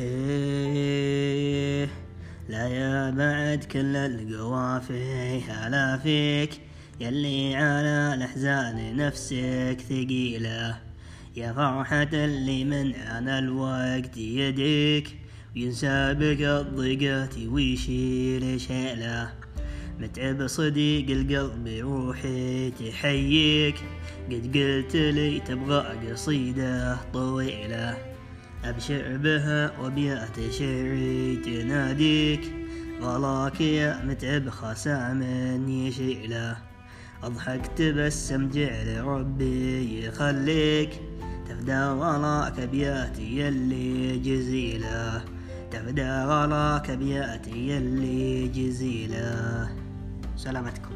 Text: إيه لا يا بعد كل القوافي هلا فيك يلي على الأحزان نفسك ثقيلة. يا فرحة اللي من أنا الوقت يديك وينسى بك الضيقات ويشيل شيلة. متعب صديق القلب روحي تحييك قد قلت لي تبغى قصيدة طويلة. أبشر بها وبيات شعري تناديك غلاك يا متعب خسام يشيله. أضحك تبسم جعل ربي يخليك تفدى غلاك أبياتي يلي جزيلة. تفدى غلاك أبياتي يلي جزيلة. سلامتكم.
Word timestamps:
إيه 0.00 1.88
لا 2.48 2.68
يا 2.68 3.10
بعد 3.10 3.64
كل 3.64 3.96
القوافي 3.96 5.40
هلا 5.40 5.96
فيك 5.96 6.50
يلي 7.00 7.56
على 7.56 8.14
الأحزان 8.14 8.96
نفسك 8.96 9.76
ثقيلة. 9.88 10.78
يا 11.36 11.52
فرحة 11.52 12.08
اللي 12.12 12.64
من 12.64 12.94
أنا 12.94 13.38
الوقت 13.38 14.16
يديك 14.16 15.16
وينسى 15.56 16.14
بك 16.14 16.40
الضيقات 16.40 17.38
ويشيل 17.38 18.60
شيلة. 18.60 19.32
متعب 19.98 20.46
صديق 20.46 21.10
القلب 21.10 21.68
روحي 21.68 22.70
تحييك 22.70 23.76
قد 24.30 24.56
قلت 24.56 24.96
لي 24.96 25.40
تبغى 25.40 26.10
قصيدة 26.10 26.98
طويلة. 27.12 27.96
أبشر 28.64 29.16
بها 29.16 29.80
وبيات 29.80 30.36
شعري 30.50 31.36
تناديك 31.36 32.52
غلاك 33.02 33.60
يا 33.60 34.04
متعب 34.04 34.48
خسام 34.48 35.22
يشيله. 35.68 36.56
أضحك 37.22 37.66
تبسم 37.66 38.48
جعل 38.48 39.04
ربي 39.04 40.06
يخليك 40.06 40.90
تفدى 41.48 41.72
غلاك 41.72 42.60
أبياتي 42.60 43.38
يلي 43.38 44.18
جزيلة. 44.18 45.24
تفدى 45.70 46.10
غلاك 46.10 46.90
أبياتي 46.90 47.68
يلي 47.68 48.48
جزيلة. 48.48 49.68
سلامتكم. 50.36 50.94